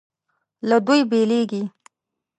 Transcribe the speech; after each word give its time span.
له 0.69 0.77
دوی 0.85 1.01
بېلېږي. 1.09 1.61